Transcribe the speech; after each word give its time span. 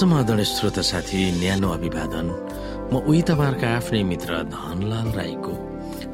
समाधान 0.00 0.42
श्रोता 0.44 0.80
साथी 0.80 1.20
न्यानो 1.40 1.68
अभिवादन। 1.68 2.26
म 2.88 3.04
उही 3.04 3.20
तपाईँहरूका 3.28 3.68
आफ्नै 3.68 4.02
मित्र 4.02 4.32
धनलाल 4.48 5.08
राईको 5.12 5.52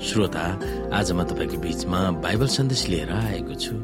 श्रोता। 0.03 0.45
आज 0.91 1.09
म 1.15 1.23
तपाईँको 1.23 1.57
बीचमा 1.63 2.01
बाइबल 2.19 2.49
सन्देश 2.51 2.83
लिएर 2.91 3.11
आएको 3.15 3.55
छु। 3.55 3.75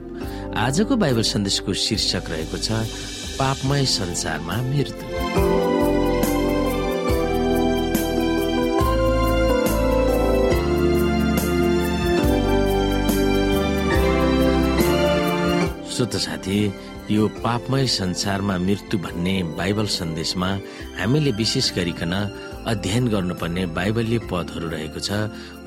आजको 0.58 0.96
बाइबल 0.98 1.22
सन्देशको 1.22 1.70
शीर्षक 1.86 2.24
रहेको 2.34 2.58
छ 2.58 2.82
पापमय 3.38 3.84
संसारमा 3.86 4.56
मृत्यु। 4.74 5.06
श्रोत 15.94 16.14
साथी 16.26 16.58
यो 17.12 17.26
पापमय 17.44 17.86
संसारमा 17.92 18.56
मृत्यु 18.58 18.98
भन्ने 18.98 19.34
बाइबल 19.58 19.86
सन्देशमा 19.94 20.48
हामीले 20.98 21.30
विशेष 21.40 21.66
गरिकन 21.76 22.12
अध्ययन 22.72 23.08
गर्नुपर्ने 23.12 23.64
बाइबलीय 23.78 24.18
पदहरू 24.30 24.68
रहेको 24.74 25.00
छ 25.06 25.10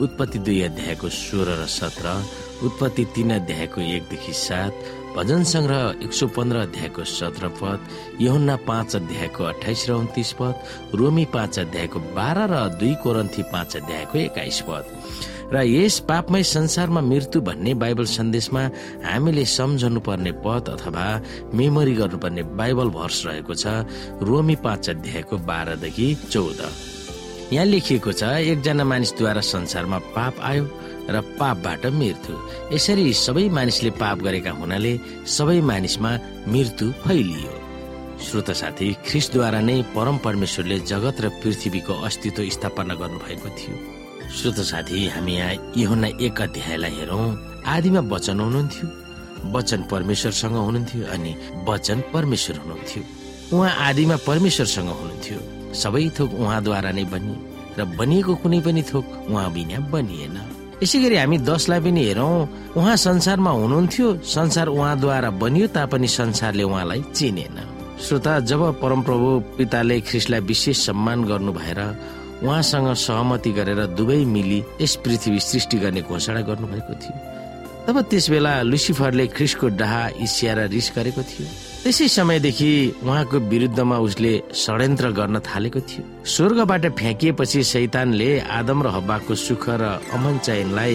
उत्पत्ति 0.04 0.40
दुई 0.46 0.60
अध्यायको 0.70 1.10
सोह्र 1.14 1.58
र 1.62 1.66
सत्र 1.70 2.16
उत्पत्ति 2.66 3.06
तीन 3.16 3.34
अध्यायको 3.36 3.82
एकदेखि 3.82 4.34
सात 4.42 4.74
भजन 5.16 5.44
संग्रह 5.48 6.04
एक 6.04 6.14
सौ 6.14 6.28
पन्ध्र 6.36 6.58
अध्यायको 6.58 7.04
सत्र 7.08 7.48
पद 7.60 7.88
यहुन्ना 8.22 8.56
पाँच 8.68 8.96
अध्यायको 8.96 9.44
अठाइस 9.44 9.86
र 9.90 9.94
उन्तिस 9.94 10.32
पद 10.40 10.96
रोमी 11.00 11.24
पाँच 11.34 11.60
अध्यायको 11.60 12.00
बाह्र 12.16 12.48
र 12.52 12.56
दुई 12.80 12.94
कोरन्थी 13.04 13.44
पाँच 13.48 13.76
अध्यायको 13.78 14.18
एक्काइस 14.20 14.60
पद। 14.68 14.84
र 15.54 15.64
यस 15.64 16.00
पापमय 16.10 16.44
संसारमा 16.44 17.02
मृत्यु 17.02 17.42
भन्ने 17.48 17.74
बाइबल 17.80 18.06
सन्देशमा 18.12 18.64
हामीले 19.08 19.46
सम्झनु 19.56 20.00
पर्ने 20.04 20.32
पद 20.44 20.70
अथवा 20.76 21.06
मेमोरी 21.56 21.94
गर्नुपर्ने 21.96 22.44
बाइबल 22.60 22.90
भर्स 23.00 23.26
रहेको 23.26 23.56
छ 23.56 23.88
रोमी 24.20 24.56
पाँच 24.68 24.90
अध्यायको 24.90 25.38
बाह्रदेखि 25.48 26.08
चौध। 26.28 26.60
यहाँ 27.54 27.66
लेखिएको 27.66 28.12
छ 28.12 28.36
एकजना 28.52 28.84
मानिसद्वारा 28.84 29.42
संसारमा 29.54 29.98
पाप 30.12 30.44
आयो 30.44 30.64
र 31.10 31.22
पापबाट 31.40 31.86
मृत्यु 32.00 32.36
यसरी 32.74 33.14
सबै 33.14 33.46
मानिसले 33.50 33.92
पाप 34.02 34.18
गरेका 34.28 34.52
हुनाले 34.52 34.94
सबै 35.28 35.60
मानिसमा 35.62 36.12
मृत्यु 36.48 36.92
फैलियो। 37.04 37.54
श्रोत 38.26 38.50
साथी 38.62 38.88
ख्रिसद्वारा 39.08 39.60
नै 39.62 39.82
परम 39.96 40.18
परमेश्वरले 40.26 40.78
जगत 40.92 41.18
र 41.22 41.30
पृथ्वीको 41.44 41.94
अस्तित्व 42.08 42.50
स्थापना 42.56 42.94
गर्नुभएको 43.02 43.50
थियो। 43.58 43.76
श्रोत 44.38 44.60
साथी 44.72 45.08
हामी 45.08 45.34
यहाँ 45.36 45.74
यहुना 45.78 46.08
एक 46.26 46.42
अध्यायलाई 46.42 46.96
हेरौँ। 47.00 47.28
आदिमा 47.68 48.02
वचन 48.14 48.40
हुनुहुन्थ्यो। 48.40 48.88
वचन 49.54 49.82
परमेश्वरसँग 49.92 50.56
हुनुहुन्थ्यो 50.58 51.04
अनि 51.14 51.32
वचन 51.68 51.98
परमेश्वर 52.14 52.56
हुनुहुन्थ्यो। 52.58 53.04
उहाँ 53.54 53.72
आदिमा 53.88 54.16
परमेश्वरसँग 54.28 54.90
हुनुहुन्थ्यो। 54.90 55.40
सबै 55.82 56.10
थोक 56.18 56.32
उहाँद्वारा 56.34 56.92
नै 56.98 57.06
बनिए 57.14 57.38
र 57.78 57.86
बनिएको 58.00 58.34
कुनै 58.42 58.60
पनि 58.66 58.82
थोक 58.90 59.06
उहाँ 59.30 59.52
बिना 59.54 59.78
बनिएन। 59.92 60.38
यसै 60.84 60.98
गरी 61.04 61.16
हामी 61.16 61.38
दसलाई 61.48 61.80
पनि 61.86 62.02
हेरौँ। 62.06 62.48
उहाँ 62.78 62.96
संसारमा 62.98 63.52
हुनुहुन्थ्यो। 63.52 64.08
संसार 64.28 64.68
उहाँद्वारा 64.68 65.30
बनियो 65.42 65.68
तापनि 65.76 66.08
संसारले 66.08 66.64
उहाँलाई 66.64 67.02
चिनेन। 67.16 67.58
श्रोता 67.96 68.34
जब 68.50 68.62
परमप्रभु 68.82 69.28
पिताले 69.58 70.00
ख्रिसलाई 70.04 70.42
विशेष 70.52 70.78
सम्मान 70.86 71.24
गर्नु 71.26 71.52
भएर 71.54 71.80
उहाँसँग 72.44 72.94
सहमति 72.94 73.52
गरेर 73.58 73.82
दुवै 73.96 74.24
मिली 74.28 74.60
यस 74.82 74.96
पृथ्वी 75.04 75.40
सृष्टि 75.40 75.78
गर्ने 75.80 76.02
घोषणा 76.04 76.42
गर्नुभएको 76.42 76.94
थियो 77.02 77.16
तब 77.88 78.02
त्यस 78.12 78.30
बेला 78.30 78.52
लुसिफरले 78.62 79.26
ख्रिसको 79.32 79.68
डाहा 79.80 80.04
इसिया 80.20 80.54
रिस 80.68 80.92
गरेको 80.96 81.22
थियो। 81.24 81.48
त्यसै 81.86 82.08
समयदेखि 82.10 82.72
उहाँको 83.06 83.38
विरुद्धमा 83.46 83.98
उसले 84.02 84.34
षड्यन्त्र 84.58 85.06
गर्न 85.20 85.38
थालेको 85.46 85.80
थियो। 85.86 86.04
स्वर्गबाट 86.26 86.86
फ्याँकिएपछि 86.98 87.62
सैतानले 87.62 88.30
आदम 88.42 88.80
र 88.82 88.88
हब्बाको 88.96 89.34
सुख 89.38 89.66
र 89.70 89.84
अमन 90.10 90.36
चयनलाई 90.42 90.94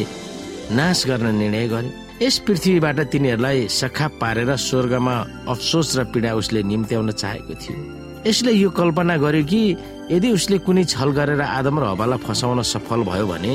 नाश 0.74 0.98
गर्न 1.06 1.26
निर्णय 1.38 1.66
गर्यो। 1.70 1.90
यस 2.26 2.36
पृथ्वीबाट 2.42 2.98
तिनीहरूलाई 3.06 3.58
सखा 3.70 4.06
पारेर 4.18 4.50
स्वर्गमा 4.58 5.14
अफसोस 5.46 5.88
र 5.98 6.00
पीडा 6.10 6.30
उसले 6.34 6.60
निम्त्याउन 6.66 7.10
चाहेको 7.22 7.54
थियो। 7.54 7.78
यसले 8.26 8.50
यो 8.58 8.70
कल्पना 8.74 9.16
गर्यो 9.22 9.46
कि 9.46 9.62
यदि 10.10 10.28
उसले 10.34 10.58
कुनै 10.66 10.84
छल 10.90 11.10
गरेर 11.14 11.40
आदम 11.40 11.78
र 11.78 11.84
हवालाई 11.94 12.18
फसाउन 12.26 12.66
सफल 12.66 13.06
भयो 13.06 13.26
भने 13.30 13.54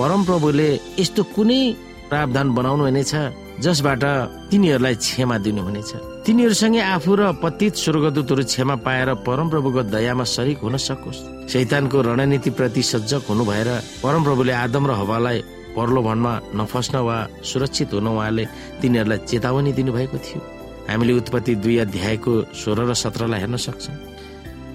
परमप्रभुले 0.00 0.68
यस्तो 0.96 1.22
कुनै 1.36 1.60
प्रावधान 2.08 2.46
बनाउनु 2.56 2.84
हुनेछ। 2.88 3.12
जसबाट 3.60 4.02
तिनीहरूलाई 4.50 4.94
क्षमा 5.04 5.36
दिनुहुनेछ। 5.44 5.90
तिनीहरूसँगै 6.24 6.80
आफू 6.96 7.12
र 7.12 7.22
पतित 7.44 7.74
स्वर्गदूतहरू 7.76 8.42
क्षमा 8.48 8.74
पाएर 8.86 9.08
परमप्रभुको 9.26 9.82
दयामा 9.94 10.24
सरिक 10.24 10.58
हुन 10.64 10.76
सकोस्। 10.80 11.48
शैतानको 11.52 11.96
रणनीति 12.00 12.50
प्रति 12.56 12.82
सजग 12.82 13.22
हुनु 13.28 13.44
भएर 13.44 13.68
परमप्रभुले 14.02 14.52
आदम 14.64 14.84
र 14.88 14.92
हवालाई 15.00 15.38
परलोभनमा 15.76 16.32
नफस्न 16.56 16.94
वा 16.98 17.16
सुरक्षित 17.44 17.92
हुन 17.94 18.06
उहाँले 18.08 18.44
तिनीहरूलाई 18.80 19.18
चेतावनी 19.28 19.72
दिनुभएको 19.72 20.18
थियो। 20.18 20.40
हामीले 20.88 21.12
उत्पत्ति 21.20 21.54
दुई 21.62 21.76
अध्यायको 21.84 22.32
सोह्र 22.50 22.80
र 22.88 22.92
सत्रलाई 22.96 23.40
हेर्न 23.40 23.56
सक्छौँ। 23.56 24.09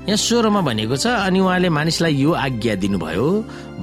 यहाँ 0.05 0.17
सोह्रमा 0.21 0.61
भनेको 0.61 0.95
छ 1.01 1.07
अनि 1.25 1.39
उहाँले 1.41 1.69
मानिसलाई 1.73 2.13
यो 2.13 2.31
आज्ञा 2.37 2.73
दिनुभयो 2.77 3.27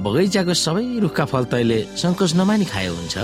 बगैँचाको 0.03 0.53
सबै 0.55 0.83
रुखका 1.03 1.25
फल 1.27 1.43
तैले 1.51 1.79
सङ्कोच 1.99 2.31
नमानी 2.39 2.65
खाए 2.71 2.87
हुन्छ 2.87 3.15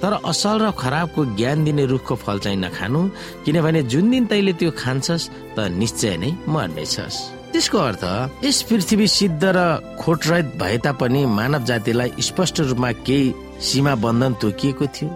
तर 0.00 0.12
असल 0.24 0.56
र 0.64 0.70
खराबको 0.72 1.20
ज्ञान 1.36 1.64
दिने 1.64 1.84
रुखको 1.92 2.14
फल 2.24 2.38
चाहिँ 2.44 2.58
नखानु 2.64 3.00
किनभने 3.44 3.82
जुन 3.92 4.10
दिन 4.10 4.24
तैले 4.32 4.52
त्यो 4.56 4.70
खान्छस् 4.80 5.28
त 5.56 5.68
निश्चय 5.76 6.16
नै 6.16 6.30
मर्नेछस्। 6.48 7.16
त्यसको 7.52 7.78
अर्थ 7.78 8.04
यस 8.44 8.58
पृथ्वी 8.68 9.06
सिद्ध 9.18 9.44
र 9.44 9.58
खोटरहित 10.00 10.46
भए 10.56 10.76
तापनि 10.84 11.20
मानव 11.38 11.62
जातिलाई 11.68 12.10
स्पष्ट 12.28 12.56
रूपमा 12.72 12.90
केही 13.04 13.34
सीमा 13.60 13.94
बन्धन 14.04 14.32
तोकिएको 14.40 14.86
थियो 14.96 15.08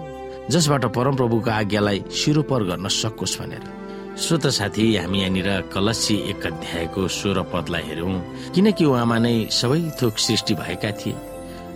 जसबाट 0.53 0.85
परमप्रभुको 0.97 1.51
आज्ञालाई 1.51 1.99
सिरोपर 2.13 2.61
गर्न 2.69 2.89
सकोस् 3.01 3.39
भनेर। 3.41 3.82
श्रोत 4.13 4.47
साथी 4.47 4.85
हामी 4.97 5.19
यहाँनिर 5.21 5.49
कलसी 5.73 6.15
एक 6.31 6.47
अध्यायको 6.47 7.07
स्वर 7.09 7.41
पदलाई 7.49 7.83
हेरौँ। 7.83 8.53
किनकि 8.55 8.85
उहाँमा 8.85 9.19
नै 9.19 9.49
सबै 9.51 9.81
थोक 9.97 10.19
सृष्टि 10.19 10.55
भएका 10.55 10.91
थिए। 11.01 11.17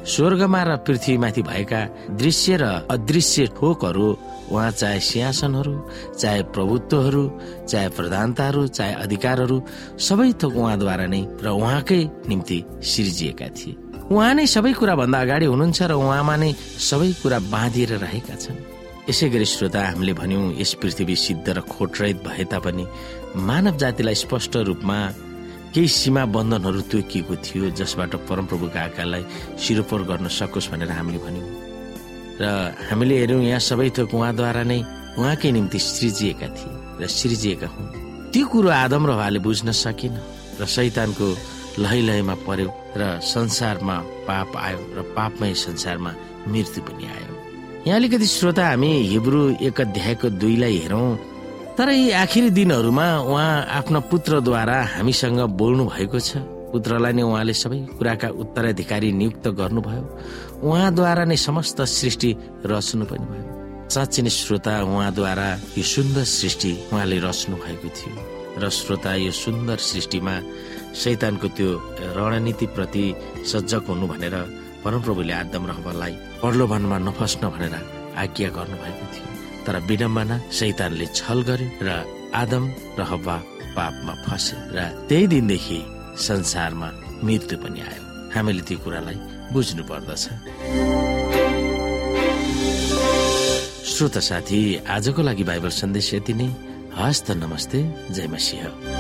स्वर्गमा 0.05 0.63
र 0.63 0.77
पृथ्वीमाथि 0.85 1.43
भएका 1.43 1.81
दृश्य 2.13 2.57
र 2.61 2.65
अदृश्य 2.93 3.47
थोकहरू 3.57 4.09
उहाँ 4.53 4.71
चाहे 4.71 5.01
सिंहासनहरू 5.01 5.75
चाहे 6.21 6.43
प्रभुत्वहरू 6.53 7.25
चाहे 7.69 7.89
प्रधानताहरू 7.89 8.67
चाहे 8.69 8.93
अधिकारहरू 8.95 9.63
सबै 9.99 10.33
थोक 10.37 10.57
उहाँद्वारा 10.57 11.07
नै 11.09 11.23
र 11.41 11.49
उहाँकै 11.57 12.01
निम्ति 12.29 12.59
सिर्जिएका 12.85 13.49
थिए। 13.49 13.77
उहाँ 14.13 14.35
नै 14.35 14.47
सबै 14.47 14.73
कुरा 14.77 14.95
भन्दा 14.95 15.19
अगाडि 15.21 15.47
हुनुहुन्छ 15.49 15.83
र 15.83 15.93
उहाँमा 15.97 16.37
नै 16.37 16.53
सबै 16.53 17.13
कुरा 17.25 17.39
बाँधिएर 17.49 17.93
रहेका 18.05 18.37
छन्। 18.37 18.76
यसै 19.09 19.29
गरी 19.31 19.47
श्रोता 19.47 19.81
हामीले 19.87 20.13
भन्यौँ 20.19 20.59
यस 20.59 20.73
पृथ्वी 20.83 21.17
सिद्ध 21.17 21.47
र 21.49 21.61
खोटरहित 21.63 22.17
भए 22.27 22.45
तापनि 22.51 22.85
मानव 23.39 23.77
जातिलाई 23.79 24.15
स्पष्ट 24.25 24.57
रूपमा 24.67 24.99
केही 25.71 25.89
सीमा 25.89 26.25
बन्धनहरू 26.35 26.81
तोकिएको 26.91 27.35
थियो 27.47 27.71
जसबाट 27.79 28.27
परमप्रभुका 28.27 28.81
आकालाई 28.83 29.23
सिरोपर 29.63 30.03
गर्न 30.11 30.27
सकोस् 30.27 30.71
भनेर 30.73 30.91
हामीले 30.91 31.19
भन्यौँ। 31.23 31.51
र 32.41 32.45
हामीले 32.91 33.15
हेऱ्यौँ 33.21 33.43
यहाँ 33.47 33.63
सबै 33.63 33.91
थोक 33.95 34.15
उहाँद्वारा 34.15 34.63
नै 34.67 34.81
उहाँकै 35.15 35.51
निम्ति 35.55 35.79
सृजिएका 35.79 36.49
थिए 36.59 36.75
र 37.01 37.07
सृजिएका 37.07 37.69
हुन्। 37.71 37.89
त्यो 38.35 38.47
कुरो 38.51 38.69
आदम 38.75 39.07
र 39.07 39.11
उहाँले 39.15 39.39
बुझ्न 39.47 39.71
सकिन 39.71 40.15
र 40.59 40.67
सैतानको 40.67 41.27
लहै 41.79 42.01
लहैमा 42.09 42.35
पर्यो 42.43 42.69
र 42.99 43.23
संसारमा 43.23 43.97
पाप 44.27 44.51
आयो 44.67 44.83
र 44.99 44.99
पापमय 45.15 45.55
संसारमा 45.55 46.11
मृत्यु 46.51 46.83
पनि 46.83 47.05
आयो। 47.07 47.46
यहाँ 47.87 47.99
अलिकति 47.99 48.27
श्रोता 48.27 48.67
हामी 48.67 48.89
हिब्रू 49.09 49.41
एक 49.63 49.81
अध्यायको 49.81 50.29
दुईलाई 50.43 50.77
हेरौँ। 50.77 51.15
तर 51.79 51.89
यी 51.95 52.11
आखिरी 52.19 52.51
दिनहरूमा 52.51 53.07
उहाँ 53.31 53.63
आफ्नो 53.79 54.01
पुत्रद्वारा 54.11 54.79
हामीसँग 54.99 55.41
बोल्नु 55.55 55.85
भएको 55.95 56.19
छ। 56.19 56.43
पुत्रलाई 56.75 57.13
नै 57.15 57.23
उहाँले 57.23 57.55
सबै 57.55 57.79
कुराका 57.95 58.29
उत्तराधिकारी 58.43 59.13
नियुक्त 59.13 59.47
गर्नुभयो। 59.55 60.03
उहाँद्वारा 60.67 61.25
नै 61.31 61.37
समस्त 61.39 61.79
सृष्टि 61.87 62.31
रच्नु 62.67 63.05
पनि 63.07 63.27
भयो। 63.31 63.47
साँच्ची 63.87 64.21
नै 64.27 64.31
श्रोता 64.35 64.75
उहाँद्वारा 64.83 65.49
यो 65.79 65.85
सुन्दर 65.87 66.25
सृष्टि 66.27 66.73
उहाँले 66.91 67.19
रच्नु 67.23 67.55
भएको 67.55 67.89
थियो। 67.95 68.15
र 68.59 68.65
श्रोता 68.67 69.15
यो 69.15 69.31
सुन्दर 69.31 69.79
सृष्टिमा 69.79 70.35
शैतानको 70.91 71.49
त्यो 71.55 71.71
रणनीति 72.19 72.67
प्रति 72.75 73.05
सजग 73.47 73.83
हुनु 73.87 74.07
भनेर 74.11 74.35
परमप्रभुले 74.87 75.33
आदम 75.43 75.63
र 75.67 75.71
हवालाई 75.83 76.15
प्रलोभनमा 76.41 76.99
नफस्न 77.11 77.43
भनेर 77.51 77.75
आज्ञा 78.23 78.49
गर्नुभएको 78.57 79.07
थियो। 79.15 79.29
तर 79.67 79.75
विडम्बना 79.83 80.37
शैतानले 80.59 81.07
छल 81.11 81.39
गर्यो 81.43 81.69
र 81.83 81.91
आदम 82.31 82.65
र 82.99 83.03
हवा 83.03 83.37
पापमा 83.75 84.15
फसे 84.25 84.57
र 84.71 84.79
त्यही 85.11 85.27
दिनदेखि 85.27 85.79
संसारमा 86.23 86.89
मृत्यु 87.27 87.57
पनि 87.59 87.81
आयो। 87.83 88.03
हामीले 88.31 88.63
त्यो 88.63 88.79
कुरालाई 88.79 89.19
बुझ्नु 89.53 89.83
पर्दछ। 89.91 90.25
श्रोत 93.91 94.17
साथी 94.23 94.61
आजको 94.87 95.21
लागि 95.23 95.45
बाइबल 95.51 95.71
सन्देश 95.83 96.15
यति 96.15 96.35
नै। 96.39 96.49
हस्त 96.95 97.31
नमस्ते। 97.43 97.79
जय 98.15 98.27
मसिंह। 98.31 98.96